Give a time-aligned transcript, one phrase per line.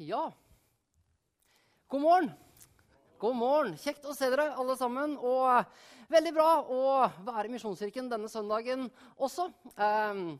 [0.00, 0.32] Ja.
[1.88, 2.30] God morgen.
[3.18, 3.72] God morgen.
[3.82, 5.16] Kjekt å se dere alle sammen.
[5.18, 6.82] Og eh, veldig bra å
[7.26, 8.84] være i Misjonskirken denne søndagen
[9.16, 9.48] også.
[9.74, 10.38] Um,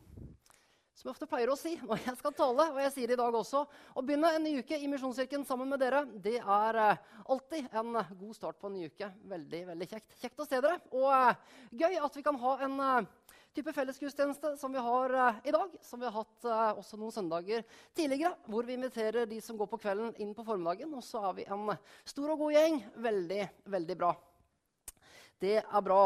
[0.95, 3.19] som jeg ofte pleier å si når jeg skal tale, og jeg sier det i
[3.19, 3.65] dag også
[3.99, 7.99] Å begynne en ny uke i Misjonskirken sammen med dere, det er uh, alltid en
[7.99, 9.11] god start på en ny uke.
[9.35, 10.21] Veldig, veldig kjekt.
[10.23, 10.79] Kjekt å se dere.
[10.95, 11.35] Og uh,
[11.83, 12.79] gøy at vi kan ha en
[13.59, 15.73] type fellesgudstjeneste som vi har uh, i dag.
[15.83, 17.65] Som vi har hatt uh, også noen søndager
[17.97, 20.93] tidligere, hvor vi inviterer de som går på kvelden, inn på formiddagen.
[20.95, 21.73] Og så er vi en
[22.07, 22.79] stor og god gjeng.
[23.03, 23.41] Veldig,
[23.75, 24.13] veldig bra.
[25.43, 26.03] Det er bra.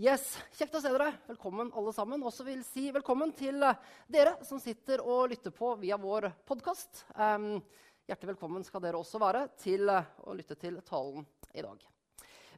[0.00, 0.24] Yes,
[0.56, 1.10] Kjekt å se dere.
[1.28, 2.24] Velkommen alle sammen.
[2.24, 3.76] Også vil si velkommen til uh,
[4.08, 7.04] dere som sitter og lytter på via vår podkast.
[7.12, 7.58] Um,
[8.08, 11.84] hjertelig velkommen skal dere også være til å lytte til talen i dag.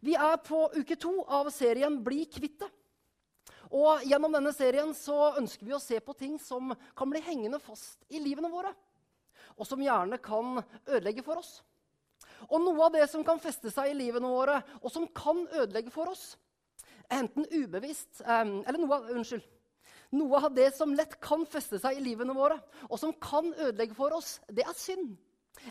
[0.03, 2.71] Vi er på uke to av serien Bli kvitt det.
[3.73, 7.61] Og Gjennom denne serien så ønsker vi å se på ting som kan bli hengende
[7.63, 8.73] fast i livene våre.
[9.57, 11.61] Og som gjerne kan ødelegge for oss.
[12.51, 15.93] Og noe av det som kan feste seg i livene våre, og som kan ødelegge
[15.95, 16.35] for oss,
[17.13, 19.45] enten ubevisst eh, Eller noe, av, unnskyld.
[20.13, 22.59] Noe av det som lett kan feste seg i livene våre,
[22.91, 25.15] og som kan ødelegge for oss, det er synd.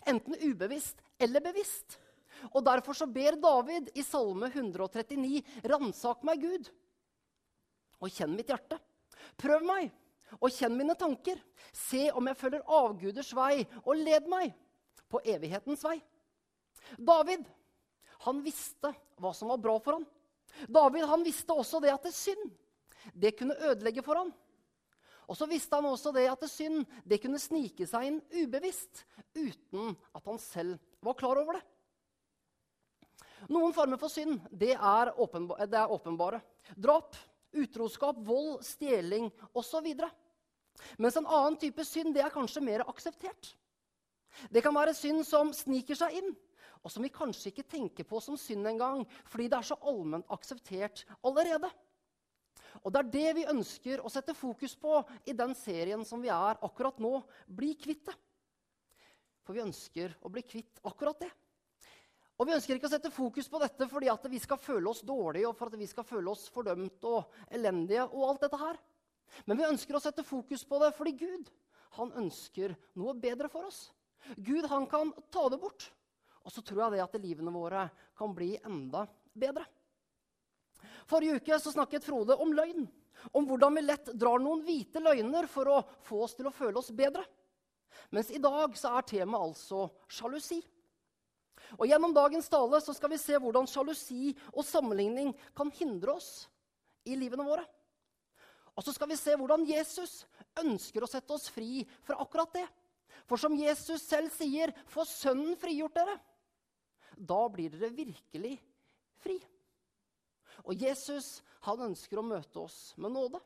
[0.10, 2.00] Enten ubevisst eller bevisst.
[2.50, 6.72] Og Derfor så ber David i Salme 139.: Ransak meg, Gud,
[8.02, 8.80] og kjenn mitt hjerte.
[9.40, 9.92] Prøv meg
[10.40, 11.40] og kjenn mine tanker.
[11.76, 14.54] Se om jeg følger avguders vei, og led meg
[15.12, 16.00] på evighetens vei.
[16.98, 17.46] David
[18.26, 20.06] han visste hva som var bra for ham.
[20.68, 22.52] David han visste også det at det synd
[23.18, 24.32] det kunne ødelegge for ham.
[25.32, 29.06] Og så visste han også det at det synd det kunne snike seg inn ubevisst
[29.38, 31.64] uten at han selv var klar over det.
[33.50, 36.42] Noen former for synd det er, åpenba det er åpenbare.
[36.78, 37.16] Drap,
[37.54, 39.90] utroskap, vold, stjeling osv.
[40.98, 43.54] Mens en annen type synd det er kanskje mer akseptert.
[44.50, 46.32] Det kan være synd som sniker seg inn,
[46.82, 50.30] og som vi kanskje ikke tenker på som synd engang, fordi det er så allment
[50.34, 51.70] akseptert allerede.
[52.82, 56.32] Og Det er det vi ønsker å sette fokus på i den serien som vi
[56.32, 57.20] er akkurat nå.
[57.46, 58.16] Bli kvitt det.
[59.44, 61.32] For vi ønsker å bli kvitt akkurat det.
[62.42, 65.04] Og Vi ønsker ikke å sette fokus på dette fordi at vi skal føle oss
[65.06, 68.08] dårlige og for at vi skal føle oss fordømt og elendige.
[68.08, 68.80] og alt dette her.
[69.46, 71.52] Men vi ønsker å sette fokus på det fordi Gud
[72.00, 73.92] han ønsker noe bedre for oss.
[74.42, 75.92] Gud han kan ta det bort.
[76.42, 77.86] Og så tror jeg det at livene våre
[78.18, 79.06] kan bli enda
[79.38, 79.68] bedre.
[81.06, 82.90] Forrige uke så snakket Frode om løgn.
[83.38, 86.82] Om hvordan vi lett drar noen hvite løgner for å få oss til å føle
[86.82, 87.22] oss bedre.
[88.10, 90.64] Mens i dag så er temaet altså sjalusi.
[91.80, 96.32] Og Gjennom dagens tale så skal vi se hvordan sjalusi og sammenligning kan hindre oss
[97.08, 97.64] i livene våre.
[98.76, 100.22] Og så skal vi se hvordan Jesus
[100.62, 102.68] ønsker å sette oss fri fra akkurat det.
[103.28, 106.20] For som Jesus selv sier, 'Får Sønnen frigjort dere',
[107.16, 108.60] da blir dere virkelig
[109.20, 109.38] fri.
[110.66, 113.40] Og Jesus han ønsker å møte oss med nåde.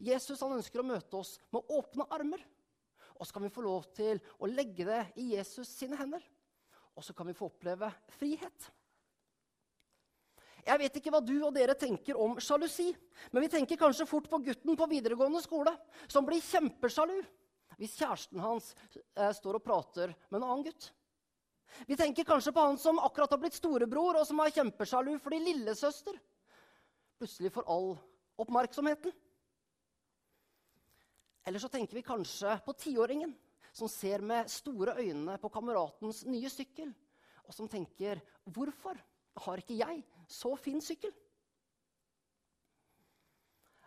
[0.00, 2.42] Jesus han ønsker å møte oss med åpne armer.
[3.18, 6.22] Og så kan vi få lov til å legge det i Jesus sine hender
[6.96, 8.70] og så kan vi få oppleve frihet.
[10.66, 12.90] Jeg vet ikke hva du og dere tenker om sjalusi,
[13.32, 15.72] men vi tenker kanskje fort på gutten på videregående skole
[16.06, 17.20] som blir kjempesjalu
[17.80, 18.74] hvis kjæresten hans
[19.16, 20.90] eh, står og prater med en annen gutt.
[21.88, 25.38] Vi tenker kanskje på han som akkurat har blitt storebror, og som er kjempesjalu fordi
[25.46, 26.18] lillesøster
[27.20, 27.94] plutselig får all
[28.40, 29.12] oppmerksomheten.
[31.48, 33.32] Eller så tenker vi kanskje på tiåringen
[33.80, 36.92] som ser med store øyne på kameratens nye sykkel,
[37.44, 38.98] og som tenker 'Hvorfor
[39.44, 41.14] har ikke jeg så fin sykkel?'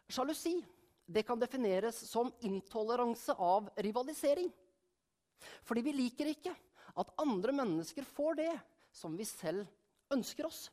[0.10, 0.66] Sjalusi
[1.08, 4.52] det kan defineres som intoleranse av rivalisering.
[5.64, 6.54] Fordi vi liker ikke
[6.96, 8.54] at andre mennesker får det
[8.92, 9.68] som vi selv
[10.14, 10.70] ønsker oss.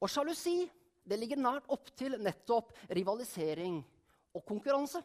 [0.00, 0.70] Og sjalusi
[1.06, 3.84] det ligger nært opp til nettopp rivalisering
[4.34, 5.02] og konkurranse.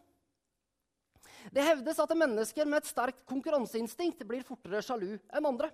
[1.51, 5.71] Det hevdes at mennesker med et sterkt konkurranseinstinkt blir fortere sjalu enn andre.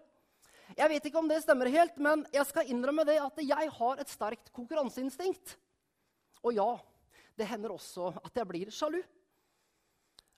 [0.75, 4.01] Jeg vet ikke om det stemmer helt, men jeg skal innrømme det at jeg har
[4.01, 5.55] et sterkt konkurranseinstinkt.
[6.43, 6.69] Og ja,
[7.39, 8.99] det hender også at jeg blir sjalu.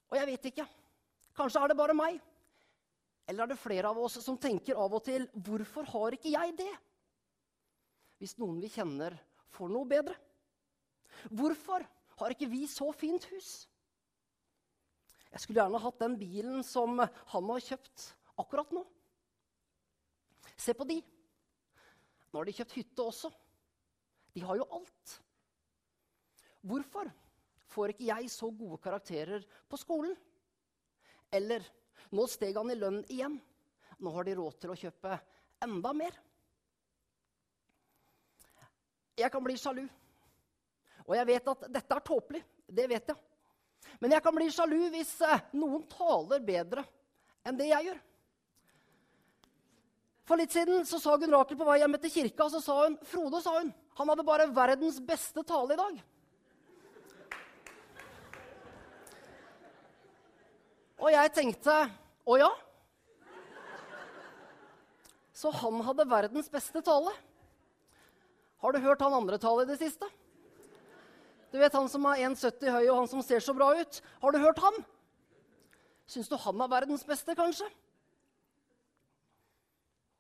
[0.09, 0.67] Og jeg vet ikke.
[1.38, 2.19] Kanskje er det bare meg.
[3.29, 6.57] Eller er det flere av oss som tenker av og til 'Hvorfor har ikke jeg
[6.57, 6.79] det?'
[8.17, 9.13] Hvis noen vi kjenner,
[9.53, 10.15] får noe bedre.
[11.29, 11.85] Hvorfor
[12.19, 13.69] har ikke vi så fint hus?
[15.29, 18.05] Jeg skulle gjerne hatt den bilen som han har kjøpt
[18.41, 18.83] akkurat nå.
[20.59, 20.99] Se på de.
[22.29, 23.31] Nå har de kjøpt hytte også.
[24.35, 25.15] De har jo alt.
[26.65, 27.09] Hvorfor
[27.69, 30.15] får ikke jeg så gode karakterer på skolen?
[31.31, 31.65] Eller
[32.15, 33.37] Nå steg han i lønn igjen.
[33.99, 35.17] Nå har de råd til å kjøpe
[35.61, 36.15] enda mer.
[39.19, 39.83] Jeg kan bli sjalu.
[41.05, 42.41] Og jeg vet at dette er tåpelig.
[42.65, 43.28] Det vet jeg.
[43.99, 46.85] Men jeg kan bli sjalu hvis eh, noen taler bedre
[47.47, 47.99] enn det jeg gjør.
[50.29, 52.99] For litt siden så sa Gunn Rakel på vei hjem til kirka, så sa hun
[53.09, 56.01] Frode sa hun, han hadde bare verdens beste tale i dag.
[60.99, 61.75] Og jeg tenkte
[62.27, 62.49] å ja?
[65.39, 67.13] Så han hadde verdens beste tale.
[68.59, 70.07] Har du hørt han andre tale i det siste?
[71.51, 74.01] Du vet Han som er 1,70 høy og han som ser så bra ut.
[74.21, 74.81] Har du hørt han?
[76.09, 77.67] Syns du han er verdens beste, kanskje?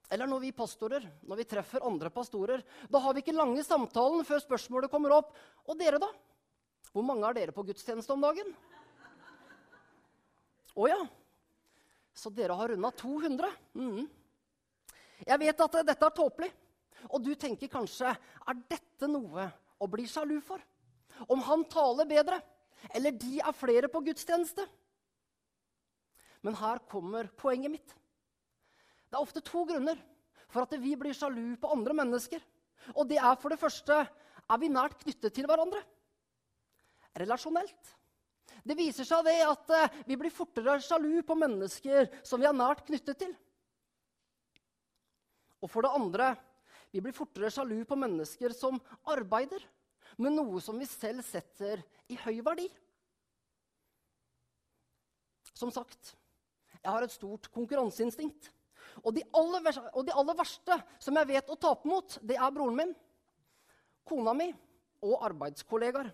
[0.09, 4.25] Eller når vi pastorer, når vi treffer andre pastorer, da har vi ikke lange samtalen
[4.25, 5.35] før spørsmålet kommer opp.
[5.69, 6.09] Og dere, da?
[6.89, 8.49] Hvor mange er dere på gudstjeneste om dagen?
[10.73, 10.97] Å ja.
[12.13, 13.53] Så dere har runda 200?
[13.77, 14.09] Mm.
[15.29, 16.49] Jeg vet at dette er tåpelig.
[17.13, 19.45] Og du tenker kanskje er dette noe
[19.79, 20.61] å bli sjalu for?
[21.27, 22.39] Om han taler bedre,
[22.95, 24.65] eller de er flere på gudstjeneste?
[26.45, 27.95] Men her kommer poenget mitt.
[29.09, 29.99] Det er ofte to grunner
[30.49, 32.41] for at vi blir sjalu på andre mennesker.
[32.95, 35.81] Og det er for det første er vi nært knyttet til hverandre.
[37.19, 37.95] Relasjonelt.
[38.63, 42.55] Det viser seg ved at eh, vi blir fortere sjalu på mennesker som vi er
[42.55, 43.33] nært knyttet til.
[45.59, 46.33] Og for det andre
[46.93, 48.79] vi blir fortere sjalu på mennesker som
[49.09, 49.63] arbeider
[50.19, 51.81] med noe som vi selv setter
[52.11, 52.67] i høy verdi.
[55.55, 56.13] Som sagt,
[56.79, 58.51] jeg har et stort konkurranseinstinkt.
[59.03, 62.55] Og de, aller, og de aller verste som jeg vet å tape mot, det er
[62.55, 62.95] broren min,
[64.07, 64.49] kona mi
[65.05, 66.09] og arbeidskollegaer.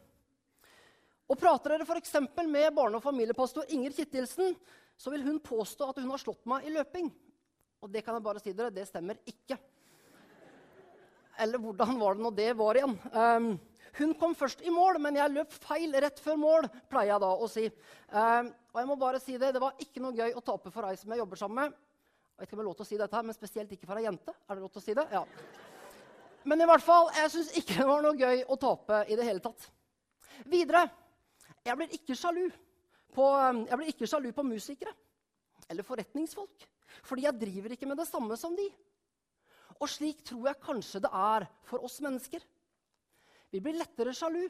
[1.26, 2.18] Og Prater dere f.eks.
[2.46, 4.54] med barne- og familiepastor Inger Kittilsen,
[4.98, 7.10] så vil hun påstå at hun har slått meg i løping.
[7.82, 9.58] Og det kan jeg bare si dere, det stemmer ikke.
[11.42, 12.94] Eller hvordan var det nå det var igjen?
[13.12, 13.50] Um,
[13.98, 17.32] hun kom først i mål, men jeg løp feil rett før mål, pleier jeg da
[17.32, 17.66] å si.
[17.66, 20.88] Eh, og jeg må bare si Det det var ikke noe gøy å tape for
[20.90, 21.78] ei som jeg jobber sammen med.
[22.36, 24.02] Jeg vet ikke om jeg har lov til å si dette, men spesielt ikke for
[24.02, 24.36] ei jente.
[24.36, 25.08] Er det lov til å si det?
[25.16, 25.24] Ja.
[26.46, 29.26] Men i hvert fall, jeg syns ikke det var noe gøy å tape i det
[29.26, 29.70] hele tatt.
[30.52, 30.84] Videre
[31.66, 32.44] jeg blir ikke sjalu
[33.16, 33.26] på,
[33.66, 34.92] jeg blir ikke sjalu på musikere
[35.72, 36.68] eller forretningsfolk.
[37.06, 38.68] Fordi jeg driver ikke med det samme som de.
[39.80, 42.44] Og slik tror jeg kanskje det er for oss mennesker.
[43.56, 44.50] Vi blir lettere sjalu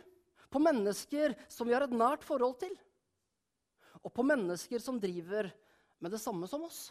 [0.50, 2.72] på mennesker som vi har et nært forhold til,
[4.02, 5.52] og på mennesker som driver
[6.02, 6.88] med det samme som oss.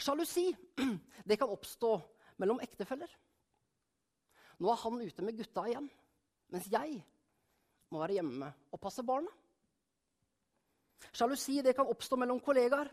[0.00, 0.46] Sjalusi
[1.28, 1.92] det kan oppstå
[2.40, 3.12] mellom ektefeller.
[4.64, 5.92] Nå er han ute med gutta igjen,
[6.48, 6.96] mens jeg
[7.92, 9.28] må være hjemme og passe barna.
[11.12, 12.88] Sjalusi det kan oppstå mellom kollegaer.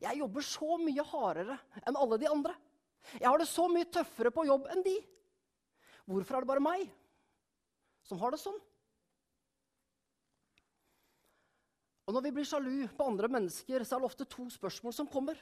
[0.00, 2.56] Jeg jobber så mye hardere enn alle de andre.
[3.20, 4.96] Jeg har det så mye tøffere på jobb enn de.
[6.08, 6.86] Hvorfor er det bare meg
[8.06, 8.58] som har det sånn?
[12.02, 15.08] Og Når vi blir sjalu på andre mennesker, så er det ofte to spørsmål som
[15.08, 15.38] kommer.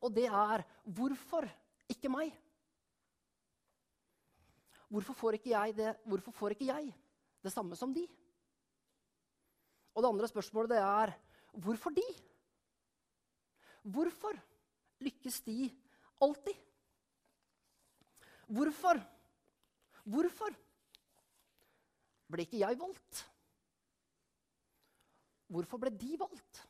[0.00, 1.44] Og det er hvorfor
[1.92, 2.32] ikke meg?
[4.90, 6.88] Hvorfor får ikke jeg det, hvorfor får ikke jeg
[7.44, 8.06] det samme som de?
[9.94, 11.12] Og det andre spørsmålet det er
[11.52, 12.06] hvorfor de?
[13.82, 14.34] Hvorfor
[15.04, 15.70] lykkes de
[16.20, 16.56] alltid?
[18.50, 18.98] Hvorfor?
[20.04, 20.54] Hvorfor
[22.30, 23.22] ble ikke jeg valgt?
[25.50, 26.60] Hvorfor ble de valgt?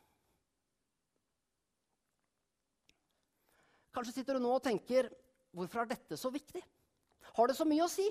[3.94, 5.10] Kanskje sitter du nå og tenker
[5.52, 6.62] hvorfor er dette så viktig?
[7.37, 8.06] Har det så mye å si?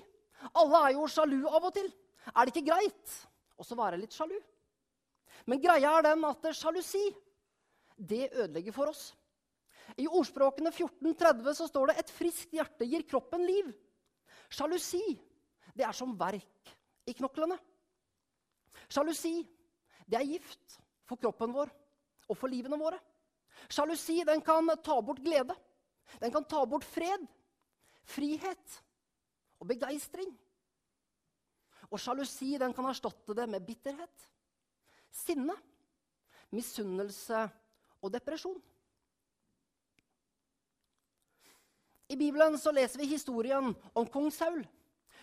[0.60, 1.88] Alle er jo sjalu av og til.
[2.30, 3.16] Er det ikke greit
[3.60, 4.38] også være litt sjalu?
[5.50, 7.02] Men greia er den at sjalusi
[7.98, 9.10] det ødelegger for oss.
[9.98, 13.74] I ordspråkene 1430 så står det 'et friskt hjerte gir kroppen liv'.
[14.50, 15.04] Sjalusi
[15.78, 16.74] det er som verk
[17.08, 17.58] i knoklene.
[18.90, 19.38] Sjalusi
[20.10, 21.72] det er gift for kroppen vår
[22.30, 22.98] og for livene våre.
[23.70, 25.56] Sjalusi den kan ta bort glede.
[26.22, 27.26] Den kan ta bort fred,
[28.10, 28.80] frihet
[29.62, 30.32] og begeistring.
[31.90, 34.26] Og sjalusi den kan erstatte det med bitterhet,
[35.10, 35.56] sinne,
[36.54, 37.46] misunnelse
[38.02, 38.60] og depresjon.
[42.10, 44.64] I Bibelen så leser vi historien om kong Saul.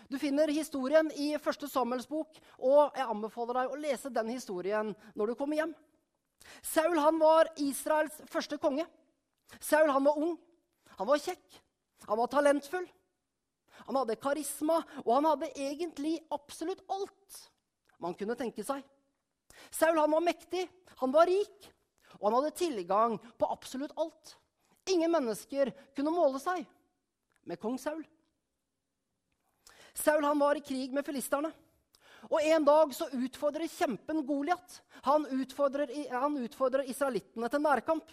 [0.06, 4.92] Du finner historien i første Samuels bok, og jeg anbefaler deg å lese den historien
[5.18, 5.72] når du kommer hjem.
[6.62, 8.86] Saul han var Israels første konge.
[9.58, 10.36] Saul han var ung,
[10.94, 11.58] han var kjekk,
[12.06, 12.86] han var talentfull.
[13.88, 17.42] Han hadde karisma, og han hadde egentlig absolutt alt
[17.98, 18.86] man kunne tenke seg.
[19.74, 20.68] Saul han var mektig,
[21.02, 21.72] han var rik,
[22.16, 24.36] Og han hadde tilgang på absolutt alt.
[24.88, 26.62] Ingen mennesker kunne måle seg
[27.46, 28.02] med kong Saul.
[29.96, 31.52] Saul han var i krig med filisterne.
[32.26, 34.80] Og En dag så utfordrer kjempen Goliat.
[35.06, 35.92] Han utfordrer,
[36.42, 38.10] utfordrer israelittene til nærkamp.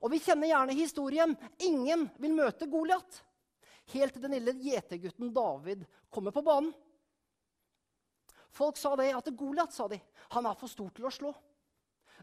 [0.00, 1.34] Og Vi kjenner gjerne historien.
[1.58, 3.22] Ingen vil møte Goliat.
[3.90, 6.70] Helt til den lille gjetergutten David kommer på banen.
[8.50, 11.30] Folk sa det at Goliat de, er for stor til å slå.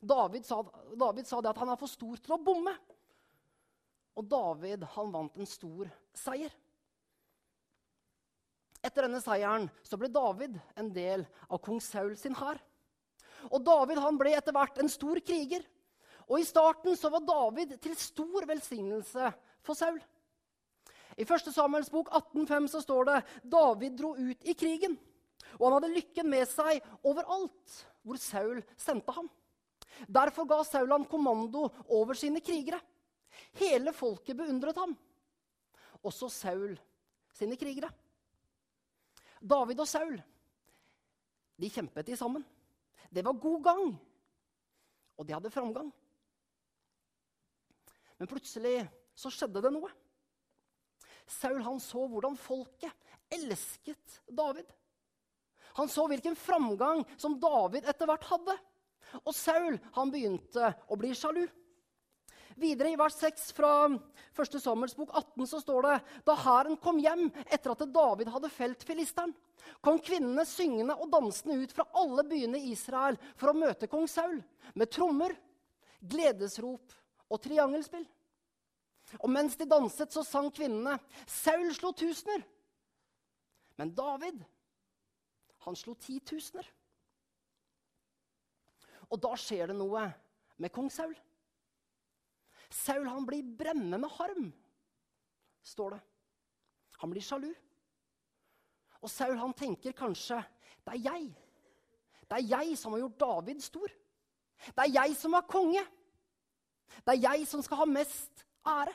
[0.01, 0.61] David sa,
[0.95, 2.73] David sa det at han er for stor til å bomme.
[4.17, 6.53] Og David han vant en stor seier.
[8.81, 12.59] Etter denne seieren så ble David en del av kong Saul sin hær.
[13.51, 15.65] Og David han ble etter hvert en stor kriger.
[16.27, 19.31] Og I starten så var David til stor velsignelse
[19.65, 19.99] for Saul.
[21.17, 21.49] I 1.
[21.53, 24.97] Samuels bok 18,5 så står det David dro ut i krigen.
[25.57, 29.29] Og han hadde lykken med seg overalt hvor Saul sendte ham.
[30.05, 32.79] Derfor ga Saul ham kommando over sine krigere.
[33.57, 34.93] Hele folket beundret ham,
[36.05, 36.75] også Saul
[37.35, 37.89] sine krigere.
[39.41, 40.17] David og Saul
[41.57, 42.43] de kjempet de sammen.
[43.09, 43.85] Det var god gang,
[45.17, 45.89] og de hadde framgang.
[48.17, 48.81] Men plutselig
[49.17, 49.89] så skjedde det noe.
[51.27, 52.93] Saul han så hvordan folket
[53.33, 54.67] elsket David.
[55.77, 58.55] Han så hvilken framgang som David etter hvert hadde.
[59.23, 61.43] Og Saul han begynte å bli sjalu.
[62.55, 64.59] Videre i vers 6 fra 1.
[64.61, 68.85] Samuels bok 18 så står det da hæren kom hjem etter at David hadde felt
[68.87, 69.33] filisteren,
[69.83, 74.07] kom kvinnene syngende og dansende ut fra alle byene i Israel for å møte kong
[74.09, 74.39] Saul
[74.77, 75.35] med trommer,
[75.99, 76.95] gledesrop
[77.27, 78.05] og triangelspill.
[79.23, 82.43] Og mens de danset, så sang kvinnene Saul slo tusener.
[83.77, 84.41] Men David,
[85.67, 86.67] han slo titusener.
[89.07, 90.03] Og da skjer det noe
[90.59, 91.15] med kong Saul.
[92.73, 94.51] Saul han blir brennende harm,
[95.63, 96.01] står det.
[96.97, 97.49] Han blir sjalu.
[99.01, 100.39] Og Saul han tenker kanskje
[100.87, 101.27] det er jeg.
[102.27, 103.91] Det er jeg som har gjort David stor.
[104.67, 105.83] Det er jeg som er konge.
[107.05, 108.93] Det er jeg som skal ha mest ære.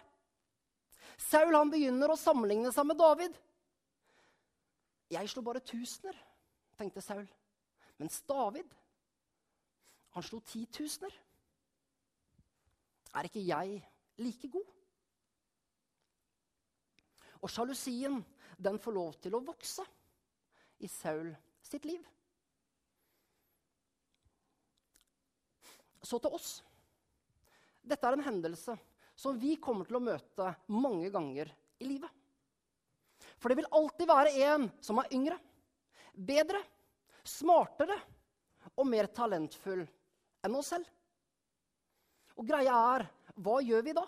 [1.21, 3.37] Saul han begynner å sammenligne seg med David.
[5.13, 6.17] Jeg slo bare tusener,
[6.81, 7.27] tenkte Saul.
[8.01, 8.69] Mens David,
[10.17, 11.13] han slo titusener.
[13.13, 13.81] Er ikke jeg
[14.23, 14.69] like god?
[17.43, 18.21] Og sjalusien,
[18.57, 19.85] den får lov til å vokse
[20.83, 22.03] i Saul sitt liv.
[26.03, 26.57] Så til oss.
[27.83, 28.77] Dette er en hendelse
[29.19, 31.51] som vi kommer til å møte mange ganger
[31.83, 32.11] i livet.
[33.39, 35.39] For det vil alltid være en som er yngre,
[36.15, 36.63] bedre,
[37.27, 37.99] smartere
[38.77, 40.87] og mer talentfull enn oss selv.
[42.39, 43.07] Og greia er
[43.43, 44.05] hva gjør vi da?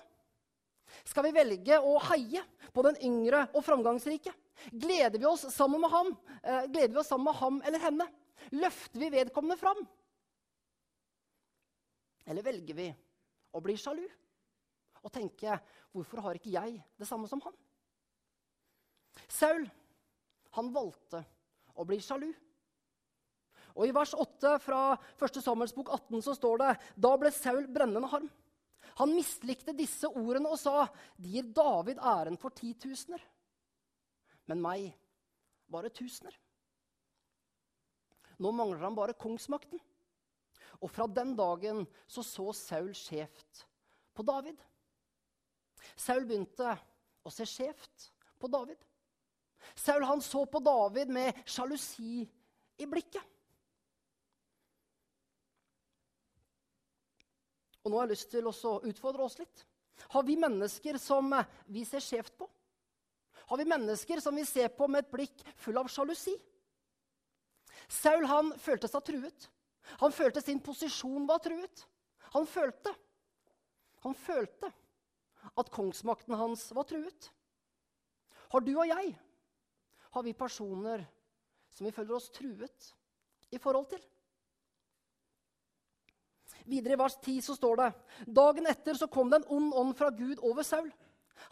[1.09, 2.43] Skal vi velge å heie
[2.75, 4.33] på den yngre og framgangsrike?
[4.71, 6.13] Gleder vi oss sammen med ham,
[6.43, 8.09] eh, gleder vi oss sammen med ham eller henne?
[8.53, 9.81] Løfter vi vedkommende fram?
[12.27, 12.89] Eller velger vi
[13.53, 14.05] å bli sjalu
[15.05, 15.59] og tenke
[15.93, 17.57] hvorfor har ikke jeg det samme som han?
[19.29, 19.67] Saul
[20.55, 21.25] han valgte
[21.75, 22.31] å bli sjalu.
[23.75, 24.81] Og I vers 8 fra
[25.19, 25.41] 1.
[25.43, 26.73] Samuels bok 18 så står det
[27.07, 28.29] da ble Saul brennende harm.
[29.01, 30.87] Han mislikte disse ordene og sa,
[31.19, 33.23] 'De gir David æren for titusener,
[34.47, 34.93] men meg
[35.67, 36.39] bare tusener.'
[38.39, 39.81] Nå mangler han bare kongsmakten.
[40.83, 43.67] Og fra den dagen så så Saul skjevt
[44.15, 44.59] på David.
[45.97, 46.75] Saul begynte
[47.25, 48.79] å se skjevt på David.
[49.75, 52.27] Saul han så på David med sjalusi
[52.79, 53.23] i blikket.
[57.85, 59.65] Og nå har jeg lyst til å utfordre oss litt.
[60.11, 62.49] Har vi mennesker som eh, vi ser skjevt på?
[63.45, 66.35] Har vi mennesker som vi ser på med et blikk full av sjalusi?
[67.93, 69.49] Saul han følte seg truet.
[70.01, 71.85] Han følte sin posisjon var truet.
[72.35, 72.95] Han følte
[74.05, 74.69] Han følte
[75.57, 77.31] at kongsmakten hans var truet.
[78.53, 79.15] Har du og jeg
[80.13, 81.07] har vi personer
[81.73, 82.91] som vi føler oss truet
[83.51, 84.03] i forhold til?
[86.65, 87.89] Videre i vers 10 så står det
[88.41, 90.89] dagen etter så kom det en ond ånd fra Gud over Saul.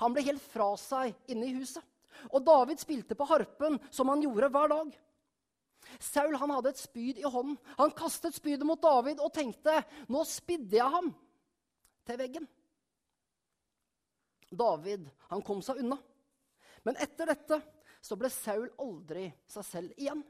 [0.00, 1.82] Han ble helt fra seg inne i huset.
[2.30, 4.94] Og David spilte på harpen som han gjorde hver dag.
[6.00, 7.58] Saul han hadde et spyd i hånden.
[7.76, 9.80] Han kastet spydet mot David og tenkte
[10.12, 11.10] nå spidde jeg ham
[12.06, 12.48] til veggen.
[14.52, 15.98] David han kom seg unna.
[16.86, 17.60] Men etter dette
[18.02, 20.22] så ble Saul aldri seg selv igjen.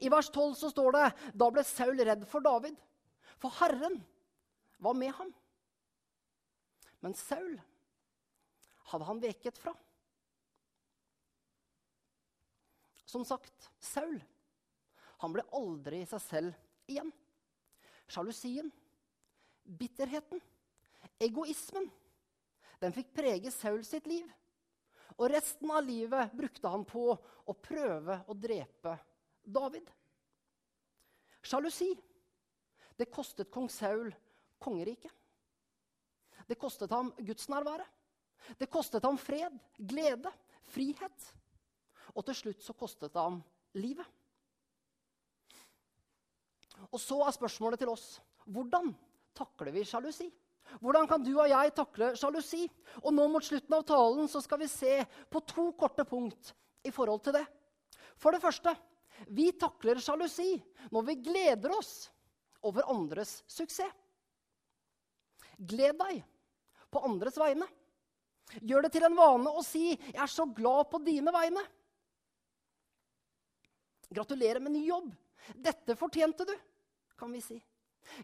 [0.00, 1.06] I vers 12 så står det
[1.36, 2.76] da ble Saul redd for David.
[3.42, 4.00] For Herren
[4.82, 5.32] var med ham.
[7.04, 7.58] Men Saul
[8.90, 9.74] hadde han veket fra.
[13.06, 14.18] Som sagt, Saul
[15.22, 17.12] han ble aldri seg selv igjen.
[18.12, 18.68] Sjalusien,
[19.64, 20.42] bitterheten,
[21.22, 21.88] egoismen,
[22.82, 24.26] den fikk prege Saul sitt liv.
[25.16, 28.92] Og resten av livet brukte han på å prøve å drepe
[29.40, 29.88] David.
[31.46, 31.88] Sjalusi,
[32.96, 34.12] det kostet kong Saul
[34.62, 35.12] kongeriket.
[36.46, 37.88] Det kostet ham gudsnærværet.
[38.58, 40.30] Det kostet ham fred, glede,
[40.70, 41.32] frihet.
[42.14, 43.40] Og til slutt så kostet det ham
[43.74, 44.06] livet.
[46.92, 48.92] Og så er spørsmålet til oss hvordan
[49.36, 50.28] takler vi sjalusi?
[50.82, 52.66] Hvordan kan du og jeg takle sjalusi?
[53.02, 55.00] Og nå mot slutten av talen så skal vi se
[55.30, 56.52] på to korte punkt
[56.86, 57.44] i forhold til det.
[58.20, 58.74] For det første
[59.32, 60.52] vi takler sjalusi
[60.92, 62.06] når vi gleder oss
[62.66, 63.92] over andres suksess.
[65.56, 66.20] Gled deg
[66.92, 67.68] på andres vegne.
[68.62, 71.64] Gjør det til en vane å si 'Jeg er så glad på dine vegne'.
[74.12, 75.10] Gratulerer med ny jobb.
[75.54, 76.54] Dette fortjente du,
[77.18, 77.62] kan vi si.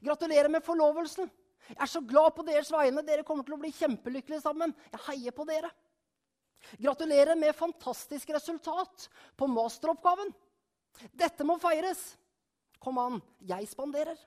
[0.03, 1.31] Gratulerer med forlovelsen.
[1.69, 3.03] Jeg er så glad på deres vegne.
[3.03, 4.75] Dere kommer til å bli kjempelykkelige sammen.
[4.93, 5.71] Jeg heier på dere.
[6.79, 10.33] Gratulerer med fantastisk resultat på masteroppgaven.
[11.13, 12.17] Dette må feires.
[12.83, 14.19] Kom an, jeg spanderer.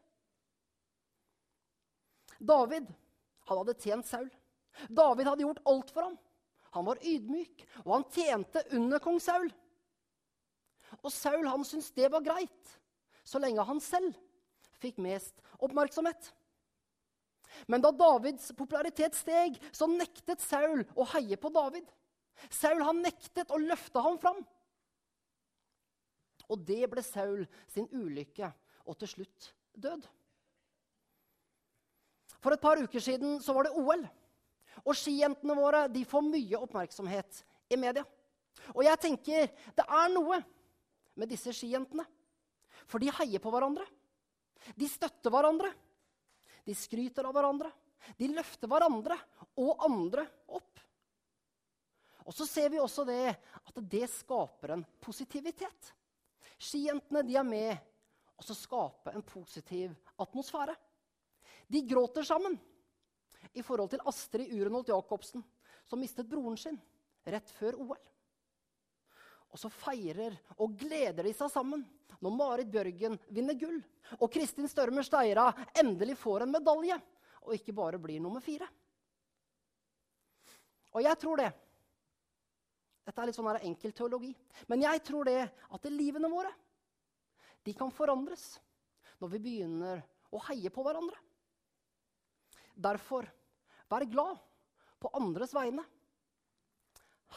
[2.39, 2.87] David
[3.45, 4.29] han hadde tjent Saul.
[4.89, 6.15] David hadde gjort alt for ham.
[6.75, 9.47] Han var ydmyk, og han tjente under kong Saul.
[11.01, 12.73] Og Saul han syntes det var greit,
[13.23, 14.17] så lenge han selv
[14.81, 16.33] fikk mest oppmerksomhet.
[17.71, 21.87] Men da Davids popularitet steg, så nektet Saul å heie på David.
[22.51, 24.41] Saul han nektet å løfte ham fram.
[26.51, 28.51] Og det ble Saul sin ulykke
[28.85, 30.03] og til slutt død.
[32.45, 34.03] For et par uker siden så var det OL.
[34.85, 37.39] Og skijentene våre de får mye oppmerksomhet
[37.73, 38.03] i media.
[38.75, 40.37] Og jeg tenker det er noe
[41.17, 42.05] med disse skijentene.
[42.85, 43.87] For de heier på hverandre.
[44.77, 45.71] De støtter hverandre.
[46.69, 47.73] De skryter av hverandre.
[48.13, 49.17] De løfter hverandre
[49.57, 50.85] og andre opp.
[52.29, 55.93] Og så ser vi også det at det skaper en positivitet.
[56.61, 57.73] Skijentene de er med
[58.35, 60.75] og så skape en positiv atmosfære.
[61.67, 62.57] De gråter sammen
[63.53, 65.43] i forhold til Astrid Urenholt Jacobsen,
[65.85, 66.77] som mistet broren sin
[67.25, 68.01] rett før OL.
[69.53, 71.85] Og så feirer og gleder de seg sammen
[72.19, 73.77] når Marit Bjørgen vinner gull,
[74.19, 75.47] og Kristin Størmer Steira
[75.79, 76.97] endelig får en medalje
[77.45, 78.67] og ikke bare blir nummer fire.
[80.95, 81.51] Og jeg tror det
[83.05, 84.31] Dette er litt sånn enkel teologi.
[84.65, 86.49] Men jeg tror det at det livene våre
[87.65, 88.55] de kan forandres
[89.21, 90.01] når vi begynner
[90.33, 91.19] å heie på hverandre.
[92.75, 93.27] Derfor,
[93.89, 94.39] vær glad
[94.99, 95.83] på andres vegne.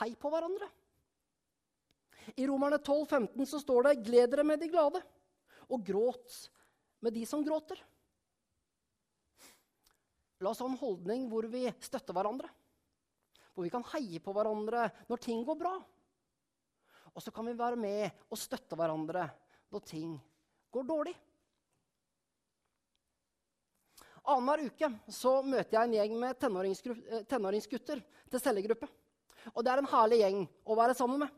[0.00, 0.66] Hei på hverandre.
[2.36, 5.02] I Romerne 12, 15 så står det 'Gled dere med de glade',
[5.68, 6.50] og gråt
[7.00, 7.78] med de som gråter.
[10.40, 12.48] La oss ha en holdning hvor vi støtter hverandre.
[13.54, 15.74] Hvor vi kan heie på hverandre når ting går bra.
[17.14, 19.24] Og så kan vi være med og støtte hverandre
[19.72, 20.14] når ting
[20.70, 21.14] går dårlig.
[24.28, 28.88] Annenhver uke så møter jeg en gjeng med eh, tenåringsgutter til cellegruppe.
[29.54, 31.36] Og det er en herlig gjeng å være sammen med.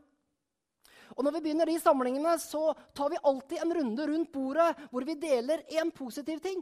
[1.15, 5.05] Og når vi begynner de samlingene, så tar vi alltid en runde rundt bordet hvor
[5.07, 6.61] vi deler én positiv ting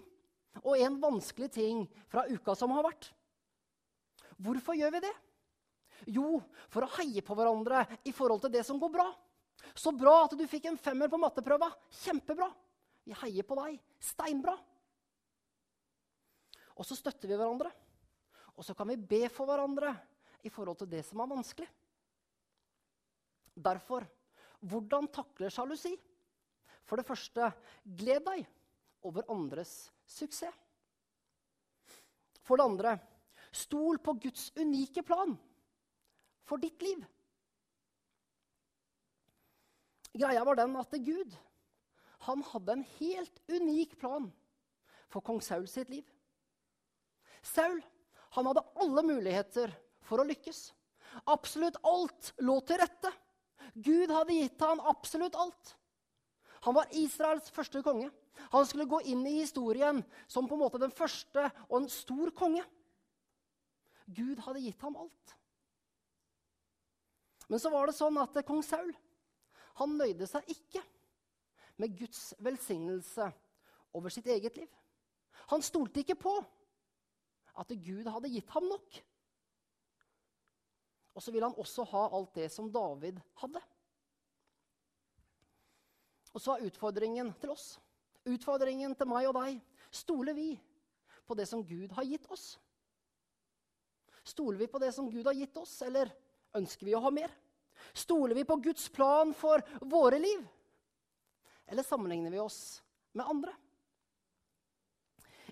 [0.64, 3.12] og en vanskelig ting fra uka som har vært.
[4.40, 5.16] Hvorfor gjør vi det?
[6.16, 6.40] Jo,
[6.72, 9.08] for å heie på hverandre i forhold til det som går bra.
[9.76, 11.70] Så bra at du fikk en femmer på matteprøva.
[12.02, 12.48] Kjempebra.
[13.06, 13.80] Vi heier på deg.
[14.02, 14.56] Steinbra.
[16.80, 17.72] Og så støtter vi hverandre.
[18.56, 19.92] Og så kan vi be for hverandre
[20.44, 21.68] i forhold til det som er vanskelig.
[23.60, 24.08] Derfor
[24.60, 25.94] hvordan takle sjalusi?
[26.84, 27.52] For det første,
[27.84, 28.48] gled deg
[29.08, 30.56] over andres suksess.
[32.44, 32.96] For det andre,
[33.54, 35.36] stol på Guds unike plan
[36.50, 37.04] for ditt liv.
[40.18, 41.36] Greia var den at Gud
[42.26, 44.26] han hadde en helt unik plan
[45.08, 46.04] for kong Saul sitt liv.
[47.46, 47.80] Saul
[48.36, 49.74] han hadde alle muligheter
[50.06, 50.70] for å lykkes.
[51.30, 53.12] Absolutt alt lå til rette.
[53.74, 55.76] Gud hadde gitt ham absolutt alt.
[56.68, 58.10] Han var Israels første konge.
[58.54, 62.32] Han skulle gå inn i historien som på en måte den første og en stor
[62.38, 62.64] konge.
[64.06, 65.36] Gud hadde gitt ham alt.
[67.50, 68.92] Men så var det sånn at kong Saul
[69.80, 70.82] han nøyde seg ikke
[71.80, 73.30] med Guds velsignelse
[73.96, 74.70] over sitt eget liv.
[75.54, 76.34] Han stolte ikke på
[77.60, 79.02] at Gud hadde gitt ham nok.
[81.18, 83.62] Og så ville han også ha alt det som David hadde.
[86.32, 87.74] Og så er utfordringen til oss,
[88.30, 89.60] utfordringen til meg og deg,
[89.92, 90.54] stoler vi
[91.28, 92.54] på det som Gud har gitt oss?
[94.24, 96.12] Stoler vi på det som Gud har gitt oss, eller
[96.56, 97.34] ønsker vi å ha mer?
[97.98, 100.44] Stoler vi på Guds plan for våre liv?
[101.70, 102.80] Eller sammenligner vi oss
[103.18, 103.56] med andre?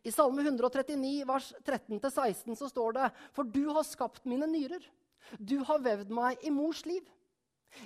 [0.05, 4.83] I Salme 139, vers 13-16, så står det For du har skapt mine nyrer.
[5.39, 7.05] Du har vevd meg i mors liv.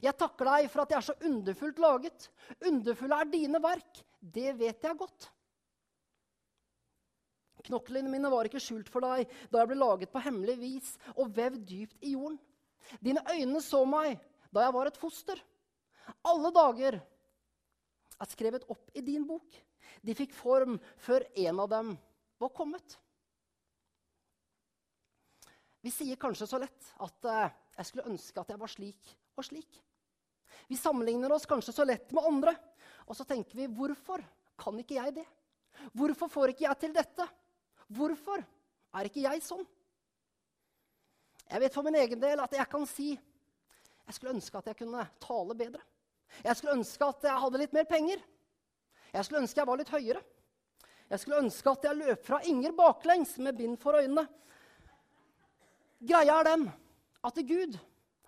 [0.03, 2.27] Jeg takker deg for at jeg er så underfullt laget.
[2.67, 4.03] Underfulle er dine verk.
[4.21, 5.29] Det vet jeg godt.
[7.65, 11.33] Knoklene mine var ikke skjult for deg da jeg ble laget på hemmelig vis og
[11.35, 12.39] vevd dypt i jorden.
[13.03, 14.17] Dine øyne så meg
[14.51, 15.41] da jeg var et foster.
[16.25, 16.97] Alle dager
[18.21, 19.45] er skrevet opp i din bok.
[20.01, 21.93] De fikk form før en av dem
[22.41, 22.97] var kommet.
[25.81, 29.45] Vi sier kanskje så lett at uh, jeg skulle ønske at jeg var slik og
[29.47, 29.79] slik.
[30.69, 32.53] Vi sammenligner oss kanskje så lett med andre,
[33.09, 34.21] og så tenker vi hvorfor
[34.61, 35.27] kan ikke jeg det?
[35.97, 37.25] Hvorfor får ikke jeg til dette?
[37.91, 39.65] Hvorfor er ikke jeg sånn?
[41.51, 43.09] Jeg vet for min egen del at jeg kan si
[44.11, 45.81] jeg skulle ønske at jeg kunne tale bedre.
[46.43, 48.21] Jeg skulle ønske at jeg hadde litt mer penger.
[49.11, 50.21] Jeg skulle ønske jeg var litt høyere.
[51.11, 54.23] Jeg skulle ønske at jeg løp fra Inger baklengs med bind for øynene.
[56.01, 56.69] Greia er den
[57.27, 57.75] at Gud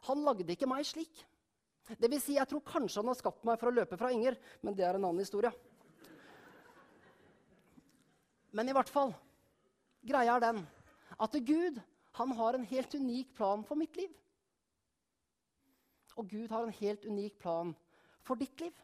[0.07, 1.23] han lagde ikke meg slik.
[1.87, 4.35] Det vil si, jeg tror kanskje han har skapt meg for å løpe fra Inger,
[4.61, 5.51] men det er en annen historie.
[8.53, 9.15] Men i hvert fall,
[10.05, 10.61] greia er den
[11.23, 11.79] at Gud
[12.19, 14.11] han har en helt unik plan for mitt liv.
[16.19, 17.73] Og Gud har en helt unik plan
[18.27, 18.75] for ditt liv.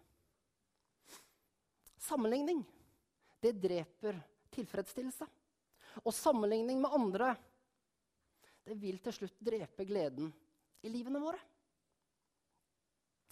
[1.99, 2.63] Sammenligning,
[3.43, 4.17] det dreper
[4.55, 5.27] tilfredsstillelse.
[6.05, 7.33] Og sammenligning med andre,
[8.63, 10.29] det vil til slutt drepe gleden
[10.85, 11.39] i livene våre.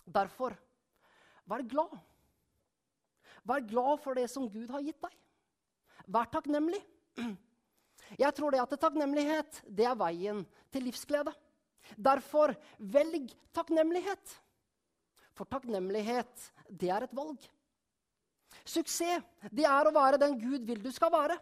[0.07, 0.55] Derfor,
[1.47, 1.95] vær glad.
[3.47, 5.15] Vær glad for det som Gud har gitt deg.
[6.07, 6.81] Vær takknemlig.
[8.15, 11.33] Jeg tror det at takknemlighet det er veien til livsglede.
[11.95, 14.35] Derfor, velg takknemlighet.
[15.35, 17.39] For takknemlighet, det er et valg.
[18.67, 21.37] Suksess, det er å være den Gud vil du skal være.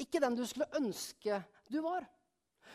[0.00, 1.40] Ikke den du skulle ønske
[1.72, 2.06] du var.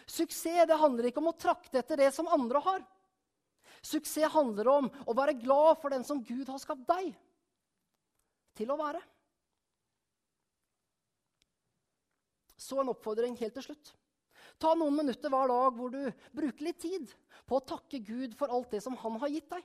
[0.07, 2.85] Suksess det handler ikke om å trakte etter det som andre har.
[3.85, 7.13] Suksess handler om å være glad for den som Gud har skapt deg
[8.57, 9.01] til å være.
[12.57, 13.93] Så en oppfordring helt til slutt.
[14.57, 16.01] Ta noen minutter hver dag hvor du
[16.35, 17.11] bruker litt tid
[17.47, 19.61] på å takke Gud for alt det som han har gitt deg.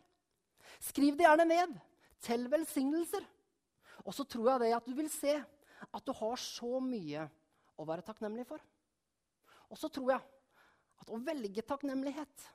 [0.82, 1.72] Skriv det gjerne ned.
[2.22, 3.24] Tell velsignelser.
[4.02, 5.36] Og så tror jeg det at du vil se
[5.82, 7.26] at du har så mye
[7.78, 8.62] å være takknemlig for.
[9.72, 10.22] Og så tror jeg
[11.02, 12.48] at å velge takknemlighet,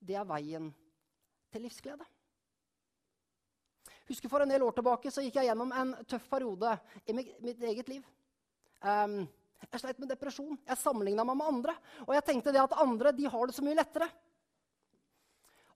[0.00, 0.70] det er veien
[1.50, 2.06] til livsglede.
[4.10, 6.72] Husker For en del år tilbake så gikk jeg gjennom en tøff periode
[7.06, 8.06] i mitt eget liv.
[8.82, 9.22] Um,
[9.68, 10.56] jeg sleit med depresjon.
[10.66, 11.74] Jeg sammenligna meg med andre.
[12.06, 14.08] Og jeg tenkte det at andre de har det så mye lettere.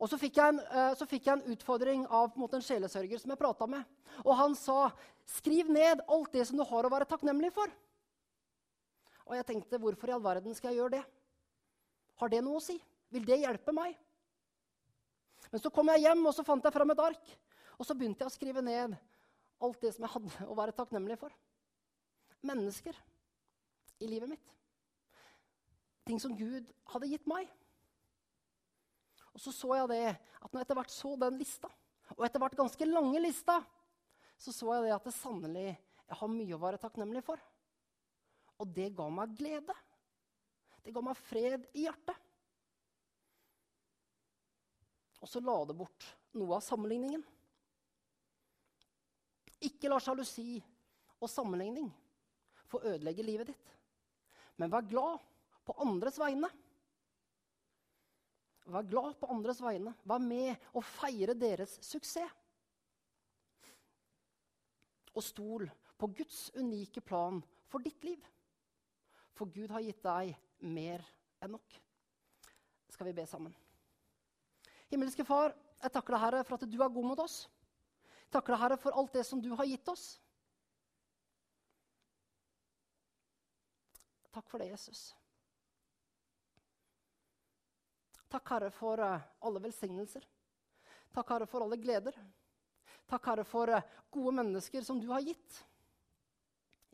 [0.03, 3.21] Og så fikk, en, uh, så fikk jeg en, utfordring av en, måte, en sjelesørger
[3.23, 3.85] som jeg prata med.
[4.25, 4.91] Og han sa,
[5.25, 7.73] 'Skriv ned alt det som du har å være takknemlig for.'
[9.25, 11.05] Og jeg tenkte, hvorfor i all verden skal jeg gjøre det?
[12.21, 12.77] Har det noe å si?
[13.11, 13.97] Vil det hjelpe meg?
[15.51, 17.33] Men så kom jeg hjem og så fant jeg fram et ark.
[17.79, 18.97] Og så begynte jeg å skrive ned
[19.65, 21.33] alt det som jeg hadde å være takknemlig for.
[22.45, 22.97] Mennesker
[24.05, 24.55] i livet mitt.
[26.05, 27.49] Ting som Gud hadde gitt meg.
[29.35, 31.71] Og så så jeg det at når jeg etter hvert så den lista,
[32.15, 33.59] og etter hvert ganske lange lista,
[34.39, 35.67] så så jeg det at det sannelig
[36.05, 37.41] jeg har mye å være takknemlig for.
[38.61, 39.75] Og det ga meg glede.
[40.85, 42.19] Det ga meg fred i hjertet.
[45.25, 47.23] Og så la det bort noe av sammenligningen.
[49.65, 50.59] Ikke la sjalusi
[51.17, 51.89] og sammenligning
[52.69, 53.73] få ødelegge livet ditt.
[54.61, 55.23] Men vær glad
[55.65, 56.51] på andres vegne.
[58.65, 59.93] Vær glad på andres vegne.
[60.09, 62.33] Vær med og feire deres suksess.
[65.15, 68.23] Og stol på Guds unike plan for ditt liv.
[69.35, 70.33] For Gud har gitt deg
[70.65, 71.05] mer
[71.43, 71.77] enn nok.
[72.91, 73.55] Skal vi be sammen?
[74.91, 77.45] Himmelske Far, jeg takker deg, Herre, for at du er god mot oss.
[78.25, 80.05] Jeg takker deg, Herre, for alt det som du har gitt oss.
[84.35, 85.13] Takk for det, Jesus.
[88.35, 90.25] Takk, Herre, for eh, alle velsignelser.
[91.15, 92.17] Takk, Herre, for alle gleder.
[93.07, 95.61] Takk, Herre, for eh, gode mennesker som du har gitt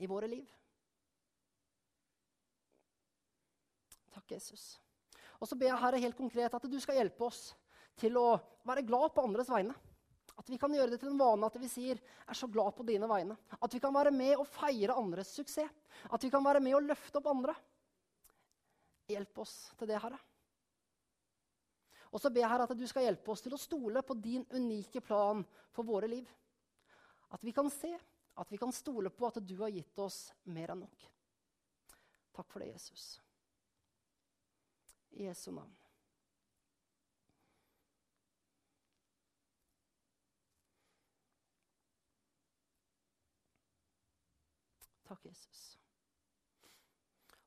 [0.04, 0.44] i våre liv.
[4.12, 4.74] Takk, Jesus.
[5.40, 7.54] Og så ber jeg Herre helt konkret at du skal hjelpe oss
[7.96, 8.34] til å
[8.68, 9.72] være glad på andres vegne.
[10.36, 12.84] At vi kan gjøre det til en vane at vi sier 'er så glad på
[12.84, 13.36] dine vegne'.
[13.62, 15.72] At vi kan være med og feire andres suksess.
[16.12, 17.56] At vi kan være med og løfte opp andre.
[19.08, 20.20] Hjelp oss til det, Herre.
[22.10, 24.44] Og så ber jeg Herre at du skal hjelpe oss til å stole på din
[24.56, 26.30] unike plan for våre liv.
[27.30, 27.92] At vi kan se,
[28.34, 31.10] at vi kan stole på at du har gitt oss mer enn nok.
[32.34, 33.20] Takk for det, Jesus.
[35.14, 35.76] I Jesu navn.
[45.10, 45.78] Takk, Jesus.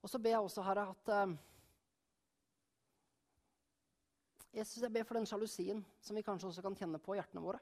[0.03, 1.35] Og så ber jeg også, Herre, at uh,
[4.53, 7.41] Jesus, jeg ber for den sjalusien som vi kanskje også kan kjenne på i hjertene
[7.41, 7.59] våre.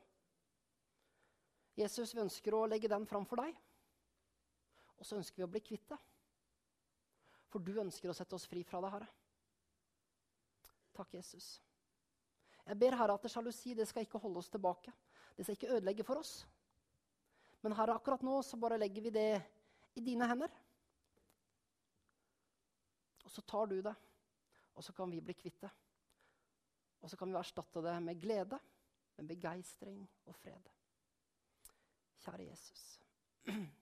[1.80, 3.56] Jesus, vi ønsker å legge den fram for deg.
[5.00, 5.98] Og så ønsker vi å bli kvitt det.
[7.52, 9.08] For du ønsker å sette oss fri fra det, Herre.
[10.96, 11.54] Takk, Jesus.
[12.68, 14.92] Jeg ber Herre at sjalusi det skal ikke holde oss tilbake.
[15.36, 16.42] Det skal ikke ødelegge for oss.
[17.64, 19.30] Men Herre, akkurat nå så bare legger vi det
[19.96, 20.52] i dine hender.
[23.24, 23.94] Og så tar du det,
[24.76, 25.72] og så kan vi bli kvitt det.
[27.02, 28.60] Og så kan vi erstatte det med glede,
[29.18, 30.70] med begeistring og fred.
[32.22, 33.02] Kjære Jesus.